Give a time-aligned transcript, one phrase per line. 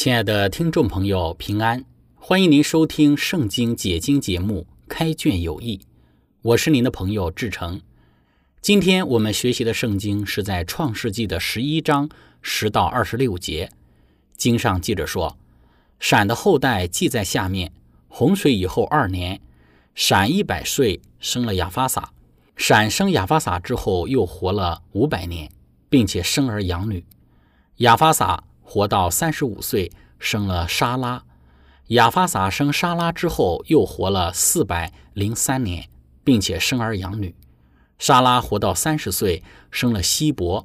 [0.00, 1.84] 亲爱的听众朋友，平安！
[2.14, 5.76] 欢迎您收听《圣经解经》节目《开卷有益》，
[6.40, 7.82] 我是您的朋友志成。
[8.62, 12.08] 今天我们学习的圣经是在创世纪的十一章
[12.40, 13.70] 十到二十六节。
[14.38, 15.36] 经上记着说，
[15.98, 17.70] 闪的后代记在下面：
[18.08, 19.38] 洪水以后二年，
[19.94, 22.10] 闪一百岁，生了亚法撒。
[22.56, 25.50] 闪生亚法撒之后，又活了五百年，
[25.90, 27.04] 并且生儿养女。
[27.76, 28.44] 亚法撒。
[28.72, 29.90] 活到三十五岁，
[30.20, 31.24] 生了沙拉。
[31.88, 35.88] 亚法撒生沙拉之后，又活了四百零三年，
[36.22, 37.34] 并且生儿养女。
[37.98, 40.64] 沙拉活到三十岁，生了希伯。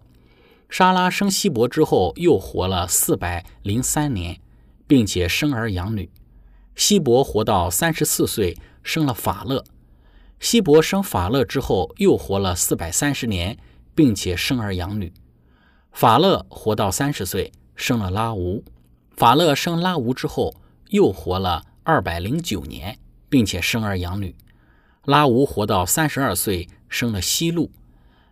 [0.70, 4.40] 沙拉生希伯之后，又活了四百零三年，
[4.86, 6.08] 并且生儿养女。
[6.76, 9.64] 希伯活到三十四岁，生了法勒。
[10.40, 13.58] 希伯生法勒之后，又活了四百三十年，
[13.96, 15.12] 并且生儿养女。
[15.92, 17.52] 法勒活到三十岁。
[17.76, 18.64] 生了拉吾，
[19.16, 20.56] 法勒生拉吾之后，
[20.90, 22.98] 又活了二百零九年，
[23.30, 24.36] 并且生儿养女。
[25.04, 27.70] 拉吾活到三十二岁，生了西路。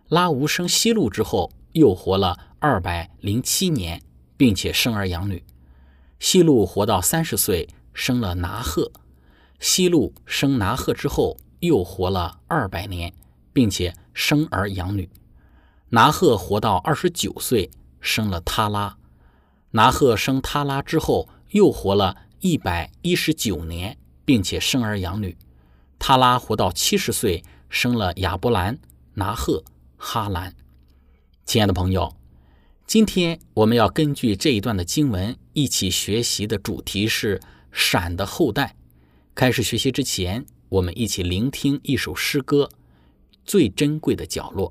[0.08, 4.02] 拉吾生西路之后，又活了二百零七年，
[4.36, 5.42] 并且生儿养女。
[6.18, 8.90] 西路活到三十岁，生了拿鹤。
[9.60, 13.12] 西路生拿鹤之后，又活了二百年，
[13.52, 15.08] 并且生儿养女。
[15.90, 18.96] 拿鹤活到二十九岁，生了他拉。
[19.76, 25.36] 拿鹤生他拉之后，又活了一百一十九年，并且生儿养女。
[25.98, 28.78] 他拉活到七十岁，生了亚伯兰、
[29.14, 29.64] 拿鹤、
[29.96, 30.54] 哈兰。
[31.44, 32.14] 亲爱的朋友，
[32.86, 37.40] 今天我们要根据这一段的经文一起学习的主题是
[37.72, 38.76] 闪的后代。
[39.34, 42.70] 开始学习之前，我们一起聆听一首诗歌
[43.44, 44.70] 《最珍贵的角落》。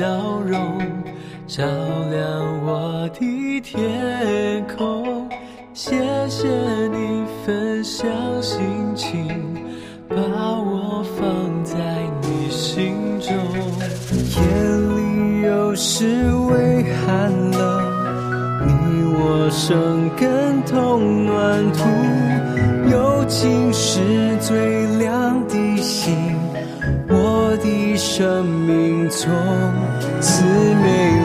[0.00, 0.78] 笑容
[1.46, 5.28] 照亮我的天空，
[5.74, 5.94] 谢
[6.26, 6.48] 谢
[6.88, 8.08] 你分享
[8.40, 8.58] 心
[8.96, 9.28] 情，
[10.08, 11.76] 把我放在
[12.22, 13.36] 你心中。
[14.40, 14.42] 夜
[14.88, 16.06] 里有时
[16.48, 17.82] 微寒冷，
[18.66, 21.84] 你我生根同暖土，
[22.90, 24.00] 友情是
[24.40, 26.16] 最亮的星。
[27.12, 29.28] 我的生命从
[30.20, 30.44] 此
[30.74, 31.19] 美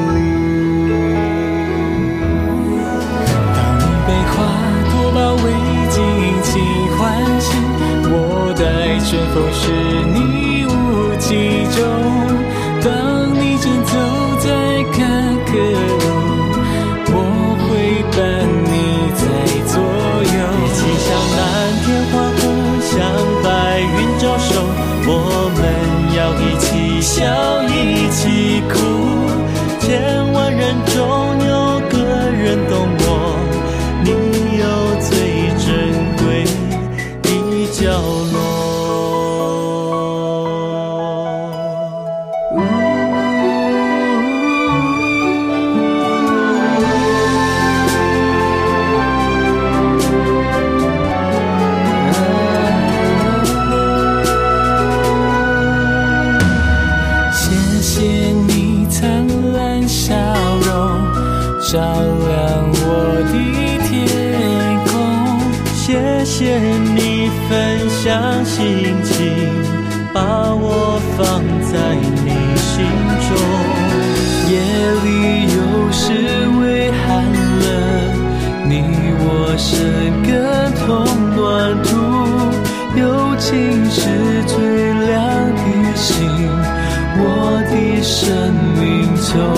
[88.01, 89.53] 生命从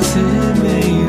[0.00, 0.18] 此
[0.62, 1.01] 美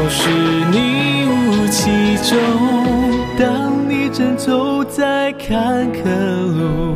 [0.00, 0.30] 都是
[0.72, 2.38] 你雾气中。
[3.38, 6.04] 当你正走在坎坷
[6.56, 6.89] 路，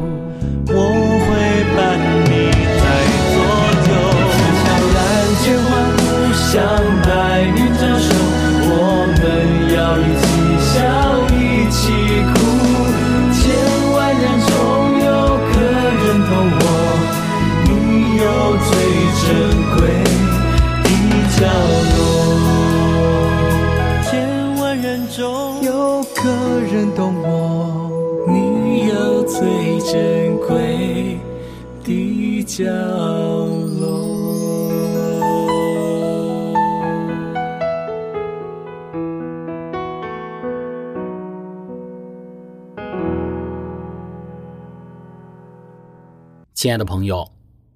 [46.65, 47.31] 亲爱的朋友，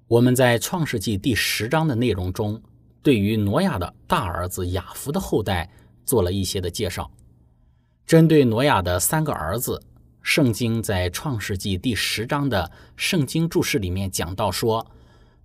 [0.07, 2.59] 我们在创世纪第十章的内容中，
[3.03, 5.69] 对于挪亚的大儿子雅弗的后代
[6.07, 7.11] 做了一些的介绍。
[8.07, 9.79] 针对挪亚的三个儿子，
[10.23, 14.83] 圣经在创世纪第十章的圣经注释里面讲到说，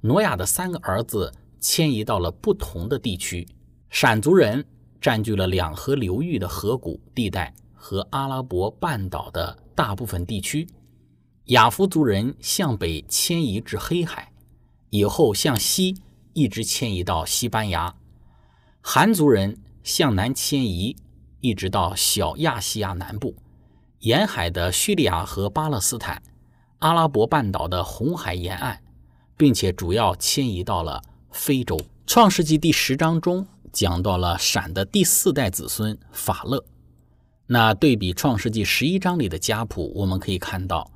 [0.00, 1.30] 挪亚的三个儿子
[1.60, 3.46] 迁移到了不同的地区，
[3.90, 4.64] 闪族人
[5.02, 10.66] 占据了两河流域的河谷地带和阿拉伯半岛的大部分地区。
[11.48, 14.32] 雅夫族人向北迁移至黑海，
[14.88, 15.94] 以后向西
[16.32, 17.94] 一直迁移到西班牙。
[18.80, 20.96] 韩族人向南迁移，
[21.42, 23.36] 一直到小亚细亚南部，
[23.98, 26.22] 沿海的叙利亚和巴勒斯坦，
[26.78, 28.80] 阿拉伯半岛的红海沿岸，
[29.36, 31.78] 并且主要迁移到了非洲。
[32.06, 36.64] 创世纪第十章中讲到了闪的第四代子孙法勒。
[37.46, 40.90] 那对比创世纪十一章里的家谱，我们可以看到。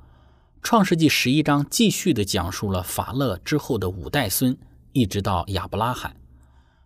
[0.61, 4.55] 创世纪十一章继续的讲述了法勒之后的五代孙，
[4.91, 6.15] 一直到亚伯拉罕。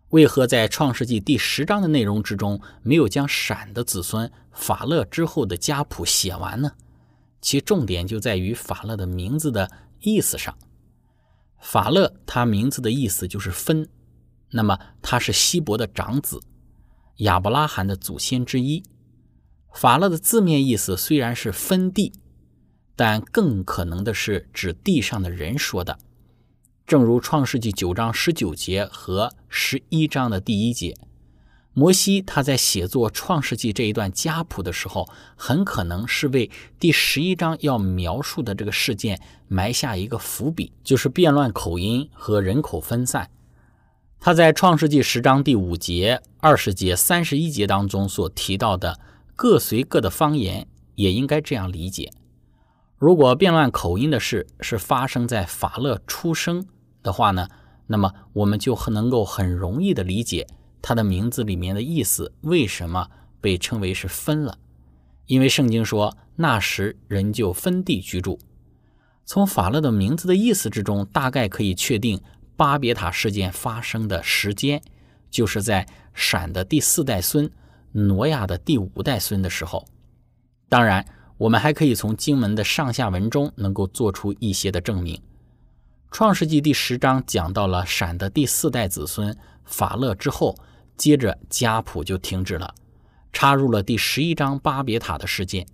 [0.10, 6.72] 为何在创世纪第十章的内容之中没有将闪的子孙法勒之后的家谱写完呢？
[7.42, 9.70] 其重点就在于法勒的名字的
[10.02, 10.56] 意思上。
[11.60, 13.90] 法勒他名字的意思就是分，
[14.52, 16.40] 那么他是希伯的长子，
[17.18, 18.84] 亚伯拉罕的祖先之一。
[19.74, 22.14] 法勒的字面意思虽然是分地。
[22.96, 25.98] 但更可能的是指地上的人说的，
[26.86, 30.96] 正如创世纪九章十九节和十一章的第一节，
[31.74, 43.30] 摩西他在写作创世纪这一段家谱的时候，很可能是为第十一章要描述的这个事件埋下一个伏笔，就是变乱口音和人口分散。
[44.20, 49.00] 他在创世纪十章第五节、二十节、三十一节当中所提到的
[49.36, 52.12] 各随各的方言，也应该这样理解。
[53.04, 56.66] 如果变乱口音的事是发生在法勒出生
[57.02, 57.50] 的话呢，
[57.86, 60.48] 那么我们就很能够很容易的理解
[60.82, 63.10] 他的名字里面的意思为什么
[63.42, 64.58] 被称为是分了，
[65.26, 68.40] 因为圣经说那时人就分地居住。
[69.26, 72.22] 从法勒的名字的意思之中，大概可以确定
[72.56, 74.82] 巴别塔事件发生的时间，
[75.30, 77.52] 就是在闪的第四代孙
[77.92, 79.86] 挪亚的第五代孙的时候。
[80.70, 81.06] 当然。
[81.38, 85.20] 我们还可以从经文的上下文中能够做出一些的证明。
[86.12, 89.36] 创世纪第十章讲到了闪的第四代子孙
[89.66, 90.56] 法勒之后，
[90.96, 92.76] 接着家谱就停止了，
[93.32, 95.66] 插入了第十一章巴别塔的事件。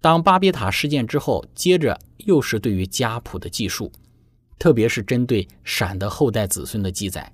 [0.00, 3.92] 当巴别塔事件之后，接着又是对于家谱的记述，
[4.58, 7.30] 特别是针对闪的后代子孙的记载。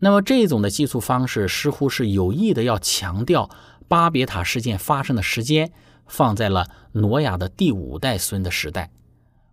[0.00, 3.48] 那么这种的记述方式似乎是有意的要强调
[3.88, 5.72] 巴别塔事件发生的时间。
[6.08, 8.90] 放在了挪亚的第五代孙的时代，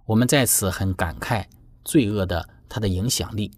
[0.06, 1.46] 我们在此很感慨
[1.84, 3.52] 罪恶的它的影响力。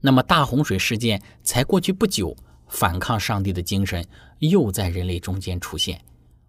[0.00, 2.36] 那么大洪水事件才过去不久，
[2.68, 4.06] 反抗上帝的精神
[4.40, 6.00] 又在人类中间出现。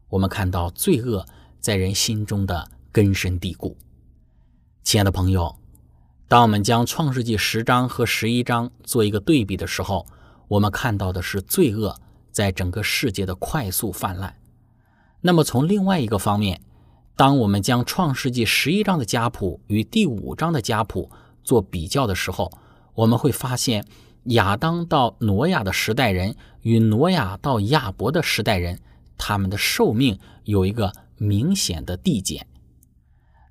[0.10, 1.25] 我们看到罪恶
[1.60, 3.77] 在人心中的根深蒂固。
[4.84, 5.56] 亲爱的朋友，
[6.27, 10.06] 当我们将创世纪十章和十一章做一个对比的时候，
[10.48, 12.00] 我们看到的是罪恶
[12.32, 14.36] 在整个世界的快速泛滥。
[15.21, 16.62] 那么从另外一个方面，
[17.15, 21.09] 当我们将创世纪十一章的家谱与第五章的家谱
[21.43, 22.51] 做比较的时候，
[22.93, 23.83] 我们会发现
[24.25, 28.79] 亚当到挪亚的时代人与挪亚到亚伯的时代人，
[29.17, 32.45] 他们的寿命有一个明显的递减。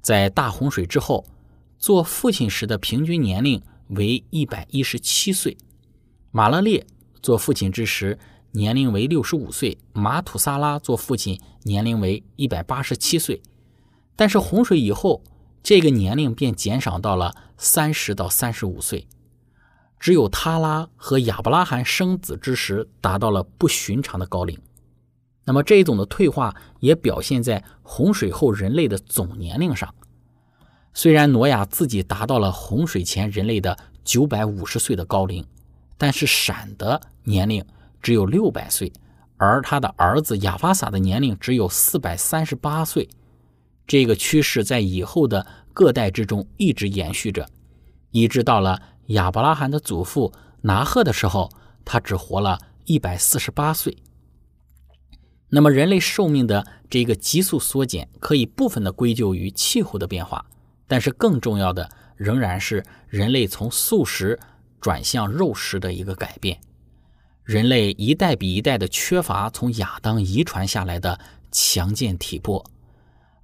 [0.01, 1.27] 在大洪水之后，
[1.79, 5.57] 做父亲时的平均年龄为一百一十七岁，
[6.31, 6.87] 马勒列
[7.21, 8.17] 做父亲之时。
[8.57, 13.43] 年龄为六十五岁，马土萨拉做父亲年龄为一百八十七岁，
[14.17, 15.23] 但是洪水以后，
[15.63, 19.07] 这个年龄便减少到了三十到三十五岁，
[20.01, 24.59] 只有他拉和亚伯拉罕生子之时达到了不寻常的高龄。
[25.45, 29.95] 那么这一种的退化也表现在洪水后人类的总年龄上。
[30.95, 35.47] 虽然挪亚自己达到了洪水前人类的九百五十岁的高龄，
[35.99, 37.63] 但是闪的年龄。
[38.07, 38.93] 只有六百岁，
[39.37, 43.09] 而他的儿子亚法撒的年龄只有四百三十八岁。
[43.85, 45.45] 这个趋势在以后的
[45.75, 47.49] 各代之中一直延续着，
[48.13, 51.51] 一直到了亚伯拉罕的祖父拿赫的时候，
[51.85, 53.97] 他只活了一百四十八岁。
[55.49, 60.47] 那么，人类寿命的这个急速缩减，可以部分的归咎于气候的变化，
[60.87, 64.39] 但是更重要的仍然是人类从素食
[64.81, 66.57] 转向肉食的一个改变。
[67.47, 71.17] 人类一代比一代的缺乏从亚当遗传下来的
[71.53, 72.69] 强健体魄，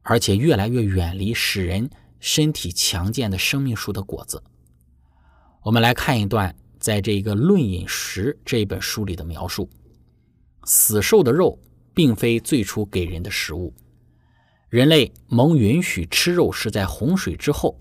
[0.03, 4.43] 而且越来越远离使人身体强健的生命树的果子。
[5.63, 9.71] 我们来看一段在这个《论饮食》这本书里的描述：
[10.65, 11.57] 死兽的肉
[11.95, 13.73] 并非最初给人的食物，
[14.69, 17.79] 人类蒙允许吃肉是在洪水之后，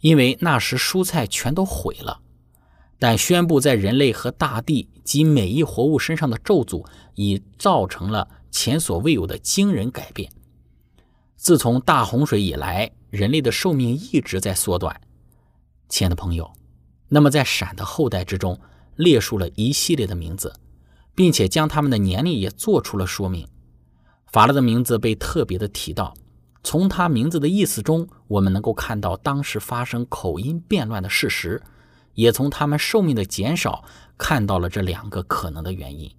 [0.00, 2.20] 因为那时蔬菜全都毁了。
[2.98, 6.84] 但宣布在人类和大地及每一活物身上的咒诅，
[7.14, 10.30] 已造成了前所未有的惊人改变。
[11.36, 15.00] 自从大洪水以来，人类的寿命一直在缩短。
[15.88, 16.52] 亲爱的朋友，
[17.08, 18.58] 那么在闪的后代之中，
[18.96, 20.52] 列出了一系列的名字，
[21.14, 23.46] 并且将他们的年龄也做出了说明。
[24.26, 26.12] 法拉的名字被特别的提到，
[26.64, 31.62] 从他名字的意思中，我们能够看到当时发生口音变乱的事实。
[32.14, 33.84] 也从他们寿命的减少
[34.18, 36.10] 看到了这两个可能的原因，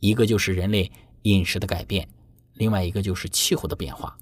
[0.00, 0.90] 一个就是人类
[1.22, 2.08] 饮食的改变，
[2.54, 4.16] 另外一个就是气候的变化。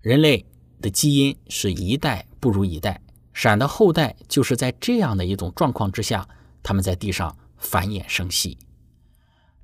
[0.00, 0.44] 人类
[0.80, 3.00] 的基因是一代不如一代，
[3.32, 6.26] 闪的后代就是在这样的一种状况之下，
[6.62, 8.56] 他们在地上繁衍生息，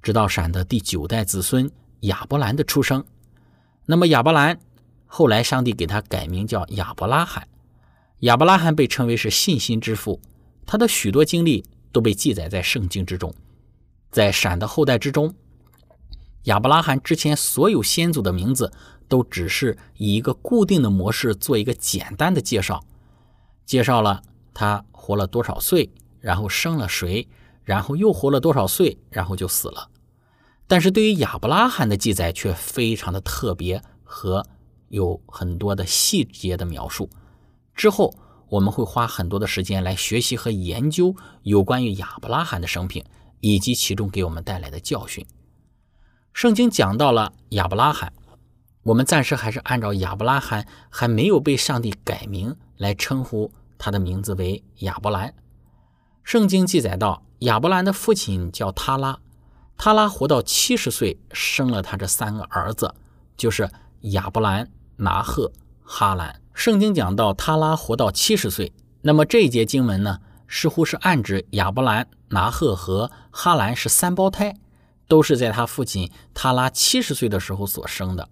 [0.03, 3.05] 直到闪的第九代子孙亚伯兰的出生。
[3.87, 4.59] 那么亚伯兰
[5.07, 7.49] 后来上帝给他改名叫亚伯拉罕。
[8.21, 10.21] 亚伯拉罕被称为是信心之父，
[10.67, 11.65] 他的许多经历
[11.97, 13.35] 都被记载在圣经之中。
[14.11, 15.35] 在闪的后代之中，
[16.43, 18.71] 亚伯拉罕之前所有先祖的名字
[19.09, 22.85] 都只是以一个固定的模式做一个简单的介绍，
[23.65, 24.23] 介绍了
[24.53, 25.89] 他活了多少岁，
[26.21, 27.27] 然后生了谁，
[27.65, 29.89] 然后又活了多少岁，然后就死了。
[30.67, 34.47] 但是对于亚伯拉罕的记载却非常的特别和
[34.91, 37.09] 有很多的细节的描述。
[37.75, 38.15] 之后，
[38.49, 43.05] 我们会花很多的时间来学习和研究有关于亚伯拉罕的生平，
[43.41, 45.27] 以及其中给我们带来的教训。
[46.33, 48.13] 圣经讲到了亚伯拉罕，
[48.83, 55.35] 我们暂时还是按照亚伯拉罕还没有被上帝改名来称呼他的名字为亚伯兰。
[56.23, 59.19] 圣经记载到，亚伯兰的父亲叫他拉，
[59.77, 62.95] 他拉活到七十岁，生了他这三个儿子，
[63.37, 63.69] 就是
[64.03, 65.51] 亚伯兰、拿赫、
[65.83, 66.41] 哈兰。
[66.57, 68.73] 圣经讲到他拉活到七十岁，
[69.03, 74.57] 那么这一节经文呢，似乎是暗指亚伯兰、拿赫和哈兰是三胞胎，
[75.07, 78.31] 都是在他父亲他拉七十岁的时候所生的。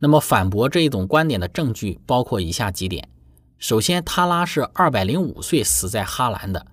[0.00, 3.08] 那么反驳这一种观点的证据包括以下几点：
[3.60, 6.60] 首先，他拉是二百零五岁死在哈兰的，《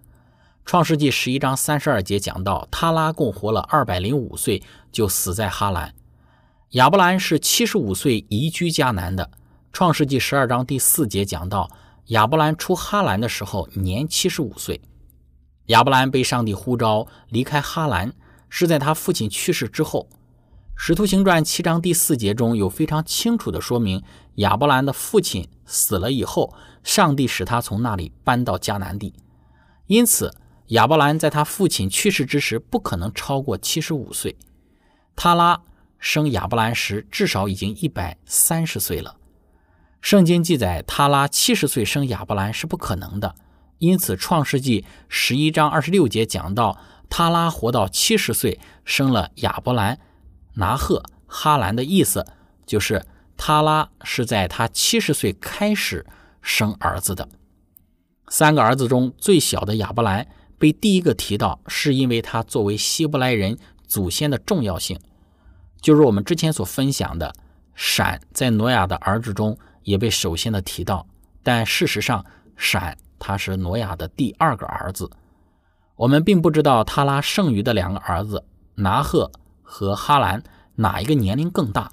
[0.66, 5.94] 创世纪》十一章三十二节讲到他拉共活了二百零五岁就死在哈兰。
[6.72, 9.30] 亚伯兰是七十五岁移居迦南的。
[9.76, 11.70] 创世纪十二章第四节讲到，
[12.06, 14.80] 亚伯兰出哈兰的时候年七十五岁。
[15.66, 18.14] 亚伯兰被上帝呼召离开哈兰，
[18.48, 20.08] 是在他父亲去世之后。
[20.78, 24.02] 使徒行传七章第四节中有非常清楚的说明，
[24.36, 29.14] 亚伯兰的父亲死了以后，上帝使他从那里搬到迦南地。
[29.88, 30.34] 因此，
[30.68, 34.38] 亚伯兰在他父亲去世之时不可能超过七十五岁。
[35.18, 35.62] 塔拉
[36.00, 39.18] 生亚伯兰时至少已经一百三十岁了。
[40.06, 43.34] 圣经记载，塔拉七十岁生亚伯兰是不可能的。
[43.80, 46.78] 因此，《创世纪十一章二十六节讲到，
[47.10, 49.98] 塔拉活到七十岁，生了亚伯兰。
[50.58, 52.24] 拿赫哈兰的意思
[52.68, 53.04] 就是，
[53.36, 56.06] 塔拉是在他七十岁开始
[56.40, 57.28] 生儿子的。
[58.28, 60.28] 三个儿子中最小的亚伯兰
[60.60, 63.58] 被第一个提到，是因为他作为希伯来人
[63.88, 65.00] 祖先的重要性。
[65.82, 67.34] 就是我们之前所分享的，
[67.74, 71.08] 闪在挪亚的儿子中也被首先的提到，
[71.42, 72.26] 但事实上，
[72.58, 75.10] 闪他是挪亚的第二个儿子。
[75.96, 78.44] 我们并不知道塔拉剩余的两个儿子
[78.76, 79.32] 拿赫。
[79.68, 80.44] 和哈兰
[80.76, 81.92] 哪一个年龄更大？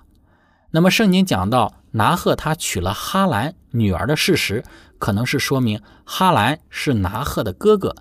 [0.73, 4.63] 那么圣经讲到拿赫他娶了哈兰女儿的事实，
[4.99, 7.97] 可能是说明哈兰是拿赫的哥哥。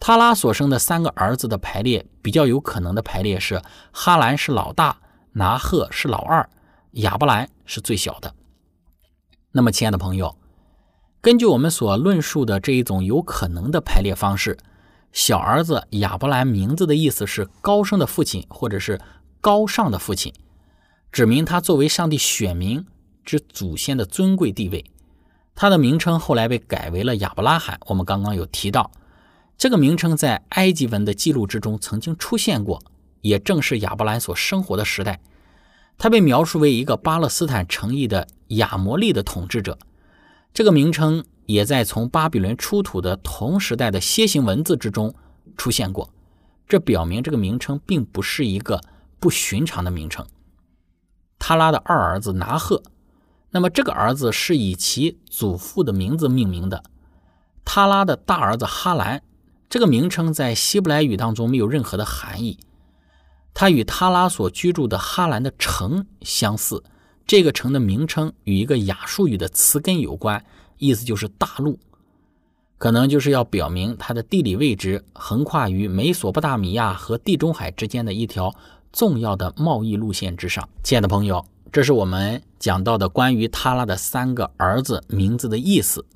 [0.00, 3.60] 塔拉所生的三个儿子的排列比较有可能的排列是：
[3.92, 4.96] 哈兰是老大，
[5.32, 6.48] 拿赫是老二，
[6.92, 8.34] 亚伯兰是最小的。
[9.50, 10.36] 那么，亲爱的朋友，
[11.22, 14.58] 根据我们所论述的这一种有可能的排列方式。
[15.10, 19.00] 小儿子亚伯兰名字的意思是高升的父亲，或者是
[19.40, 20.34] 高尚的父亲，
[21.10, 22.84] 指明他作为上帝选民
[23.24, 24.84] 之祖先的尊贵地位。
[25.54, 27.80] 他的名称后来被改为了亚伯拉罕。
[27.86, 28.90] 我们刚刚有提到，
[29.56, 32.80] 这个名称在埃及文的记录之中曾经出现过，
[33.22, 35.20] 也正是亚伯兰所生活的时代。
[35.98, 39.76] 他被描述为一个巴勒斯坦城邑的亚摩利的统治者。
[40.54, 41.24] 这个名称。
[41.48, 45.14] 也在从巴比伦出土的同时代的楔形文字之中
[45.56, 46.10] 出现过，
[46.68, 48.82] 这表明这个名称并不是一个
[49.18, 50.26] 不寻常的名称。
[51.38, 52.82] 他拉的二儿子拿赫，
[53.52, 56.84] 那么这个儿子是以其祖父的名字命名的。
[57.64, 59.22] 他拉的大儿子哈兰，
[59.70, 62.58] 这个名称在希伯来语当中没有任何的含义，
[63.54, 66.82] 它与他拉所居住的哈兰的城相似，
[67.26, 70.44] 这个城的名称与一个亚述语的词根有关。
[70.78, 71.76] 意思就是大陆，
[72.78, 78.54] 可能就是要表明它的地理位置横跨于美索不达米亚和地中海之间的一条
[78.92, 80.68] 重要的贸易路线之上。
[80.84, 86.06] 亲爱的朋友，这是我们讲到的关于塔拉的三个儿子名字的意思。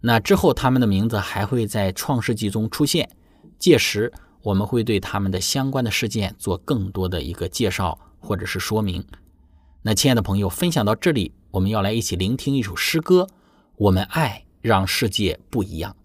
[0.00, 3.10] 那之后他们的名字还会在创世纪中出现，
[3.58, 4.10] 届时
[4.42, 9.04] 我们会对他们的相关的事件做更多的一个介绍或者是说明。
[9.82, 13.26] 那亲爱的朋友，分享到这里，我们要来一起聆听一首诗歌。
[13.76, 15.96] 我们爱让世界不一样。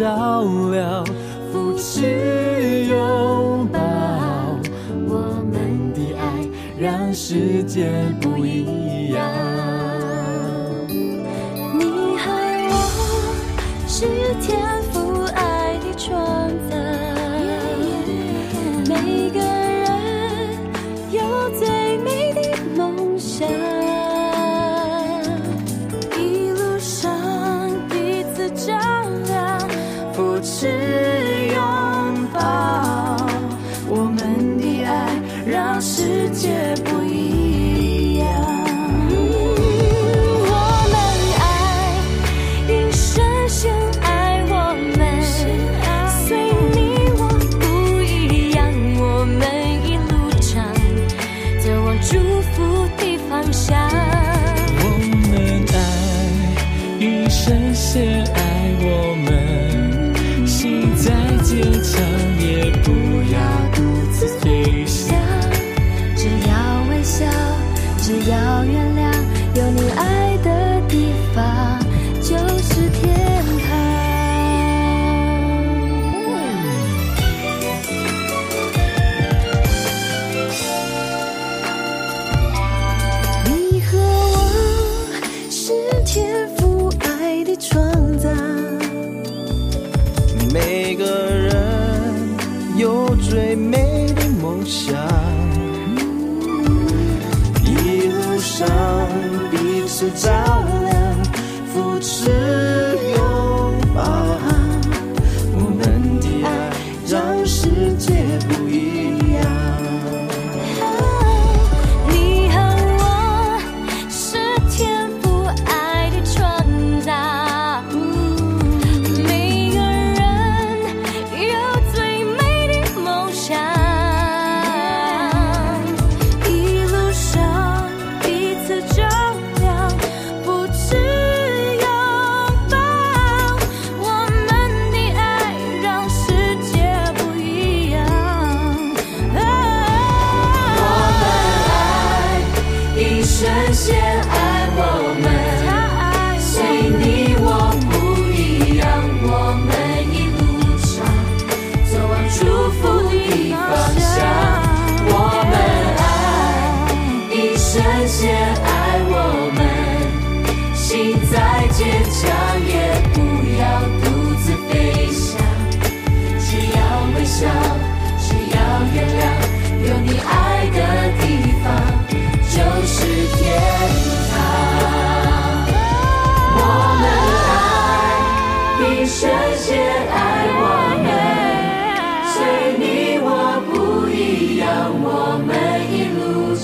[0.00, 0.29] 照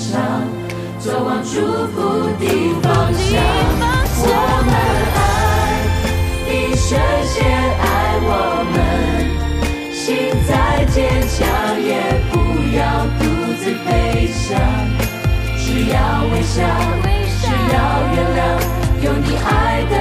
[0.07, 0.15] 上
[1.01, 1.51] 走往祝
[1.89, 1.97] 福
[2.39, 2.47] 的
[2.81, 3.27] 方向。
[4.19, 4.31] 我
[4.67, 4.71] 们
[5.17, 5.19] 爱，
[6.47, 6.89] 一生
[7.27, 7.35] 先
[7.83, 7.85] 爱
[8.23, 8.31] 我
[8.73, 8.75] 们，
[9.93, 10.05] 心
[10.47, 10.51] 再
[10.95, 11.37] 坚强
[11.83, 11.91] 也
[12.31, 12.35] 不
[12.77, 12.81] 要
[13.19, 13.21] 独
[13.59, 13.87] 自飞
[14.31, 14.45] 翔。
[15.59, 15.95] 只要
[16.33, 16.55] 微笑，
[17.43, 17.77] 只要
[18.15, 18.41] 原谅，
[19.03, 19.95] 有你爱的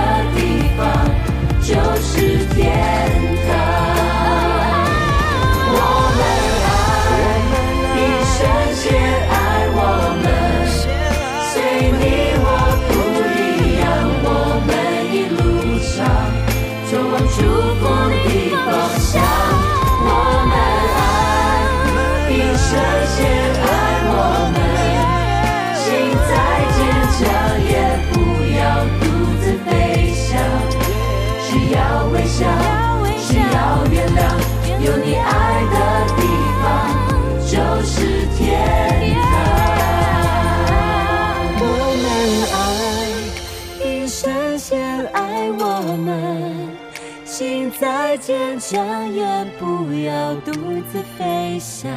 [47.78, 50.54] 再坚强也不要独
[50.90, 51.92] 自飞翔，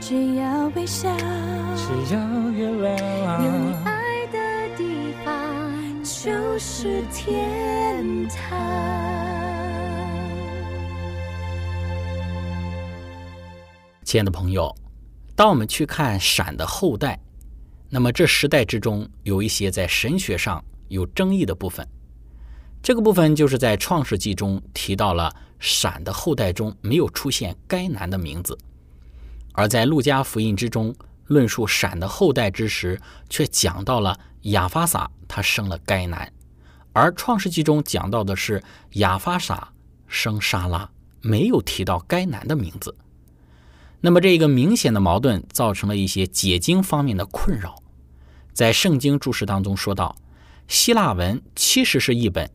[0.00, 1.08] 只要微笑，
[1.76, 2.88] 只要原有
[3.38, 8.58] 你，爱的地方就是天堂。
[14.02, 14.74] 亲爱的朋友，
[15.36, 17.20] 当我们去看闪的后代，
[17.88, 21.86] 那么这十代之中有一些在神学上有争议的部分。
[22.82, 28.58] 这个部分就是在创世纪中提到了闪的后代中没有出现该男的名字，
[29.52, 30.92] 而在路加福音之中
[31.26, 36.30] 论述闪的后代之时，却讲到了亚法撒他生了该男，
[36.92, 38.60] 而创世纪中讲到的是
[38.94, 39.72] 亚法撒
[40.08, 40.90] 生沙拉，
[41.20, 42.92] 没有提到该男的名字。
[44.00, 47.80] 那么这个明显的矛盾造成了一些解经方面的困扰。
[48.52, 50.16] 在圣经注释当中说到，
[50.66, 52.50] 希腊文其实是一本，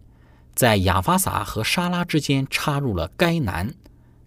[0.58, 3.76] 在亚法撒和沙拉之间插入了该男。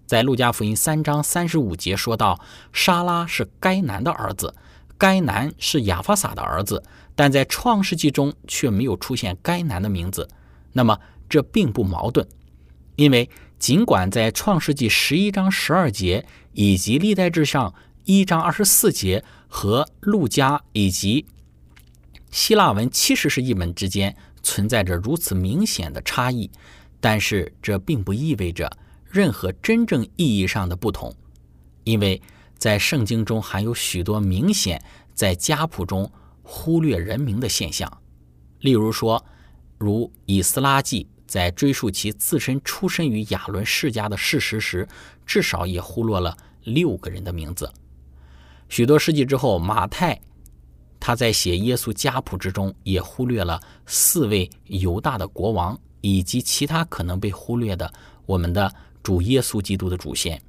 [0.06, 2.40] 在路加福音三章三十五节说到，
[2.72, 4.54] 沙拉是该男的儿子，
[4.96, 6.84] 该男是亚法撒的儿子，
[7.16, 10.28] 但在创世纪中却没有出现该男的名字。
[10.72, 12.24] 那么这并不矛盾，
[12.94, 21.26] 因为尽管在创世纪十一章十二节以及历代志上一章二十四节和路加以及
[22.30, 26.50] 希腊文七十是译本之间存在着如此明显的差异，
[27.00, 28.70] 但是这并不意味着
[29.05, 31.14] 任何真正意义上的不同，
[31.85, 32.20] 因为
[32.59, 34.83] 在圣经中含有许多明显
[35.14, 36.11] 在家谱中
[36.42, 38.00] 忽略人名的现象，
[38.61, 39.24] 例如说，
[39.79, 44.87] 如以斯拉记在追溯其自身出身于亚伦世家的事实时，
[45.24, 47.72] 至少也忽略了六个人的名字。
[48.68, 50.20] 许多世纪之后，马太
[51.11, 57.92] 他在写耶稣家谱之中，也忽略了四位犹大的国王以及其他可能被忽略的
[58.27, 60.40] 我们的主耶稣基督的祖先。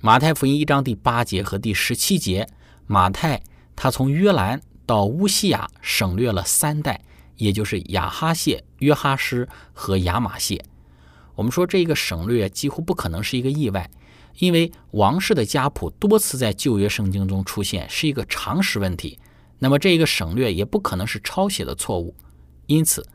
[0.00, 2.48] 马太福音一章第八节和第十七节，
[2.86, 3.42] 马太
[3.74, 7.02] 他从约兰到乌西亚省略了三代，
[7.34, 10.64] 也就是亚哈谢、约哈施和亚玛谢。
[11.34, 13.90] 我们说这个省略几乎不可能是一个意外，
[14.38, 19.18] 因为王室的家谱多次在旧约圣经中出现，是一个常识问题。
[19.60, 22.16] 那么这一个省略也不可能是抄写的错误。
[22.66, 23.06] 因此，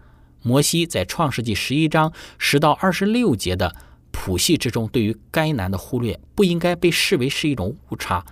[0.41, 3.75] 摩西在创世纪十一章十到二十六节的
[4.11, 8.23] 谱系之中，对于该男的忽略，不应该被视为是一种误差，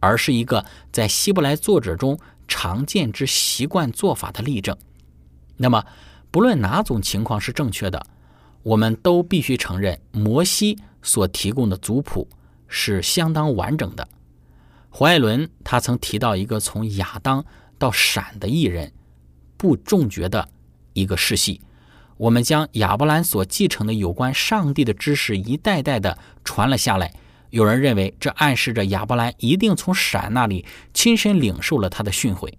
[0.00, 2.18] 而是一个在希伯来作者中
[2.48, 4.76] 常见之习惯做法的例证。
[5.58, 5.84] 那么，
[6.30, 8.04] 不论哪种情况是正确的，
[8.62, 12.28] 我们都必须承认摩西所提供的族谱
[12.68, 14.08] 是相当完整的。
[14.90, 17.44] 胡艾伦他曾提到一个从亚当
[17.78, 18.92] 到闪的艺人
[19.56, 20.48] 不中绝的
[20.92, 21.62] 一个世系。
[22.16, 27.14] 我们将亚伯兰所继承的有关上帝的知识一代代的传了下来。
[27.48, 32.52] 有人认为这暗示着亚伯兰一定从闪那里亲身领受了他的训诲。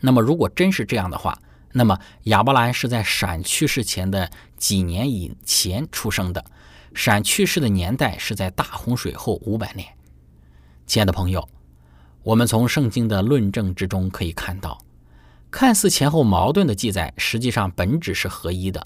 [0.00, 1.38] 那么，如果真是这样的话，
[1.72, 6.44] 那么亚伯兰是在闪去世前的几年以前出生的。
[6.92, 9.86] 闪去世的年代是在大洪水后五百年。
[10.90, 11.48] 亲爱的朋友，
[12.24, 14.76] 我们从圣经的论证之中可以看到，
[15.48, 18.84] 看似前后矛盾的记载，实际上本质是合一的。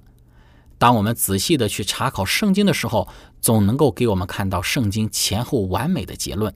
[0.76, 3.08] 当我们仔细的去查考圣经的时候，
[3.40, 6.54] 总能够给我们看到圣经前后完美的结论。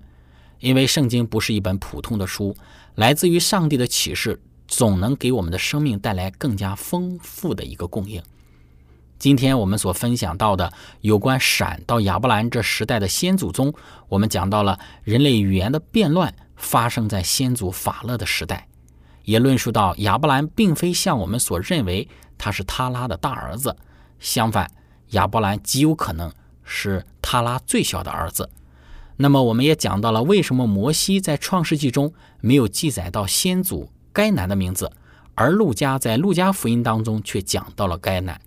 [0.61, 2.55] 因为圣经不是一本普通的书，
[2.97, 8.23] 来自于上帝的启示，总能给我们的生命带来更加丰富的一个供应。
[9.19, 13.75] 今天我们所分享到的有关闪到亚伯兰这时代的先祖中，
[14.09, 18.69] 我们讲到了人类语言的变乱发生在先祖法勒的时代，
[19.25, 23.77] 也论述到亚伯兰并非像我们所认为他是他拉的大儿子，
[24.21, 24.71] 相反，
[25.09, 28.49] 亚伯兰极有可能是他拉最小的儿子。
[29.17, 34.93] 那么，我们也讲到了为什么摩西在创世纪中没有记载到先祖该男的名字，
[35.35, 38.41] 而路加在路加福音当中却讲到了该男。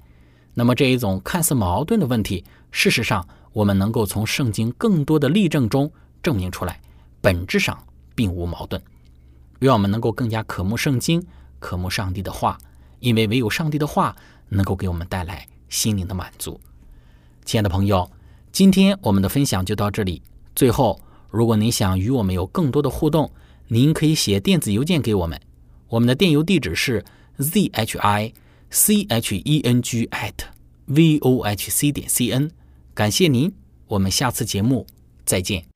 [0.53, 6.79] 那么这一种看似矛盾的问题，事实上我们能够从圣经更多的例证中证明出来，
[7.21, 7.77] 本质上
[8.13, 8.81] 并无矛盾。
[9.59, 11.25] 愿我们能够更加渴慕圣经，
[11.59, 12.57] 渴慕上帝的话，
[12.99, 14.15] 因为唯有上帝的话
[14.49, 16.59] 能够给我们带来心灵的满足。
[17.45, 18.09] 亲爱的朋友，
[18.51, 20.21] 今天我们的分享就到这里。
[20.53, 23.31] 最后，如果您想与我们有更多的互动，
[23.67, 25.39] 您可以写电子邮件给我们，
[25.87, 27.05] 我们的电邮地址是
[27.37, 28.33] z h i。
[28.71, 30.45] C h e n g at
[30.85, 32.49] v o h c 点 c n，
[32.93, 33.53] 感谢您，
[33.87, 34.87] 我们下次节目
[35.25, 35.70] 再见。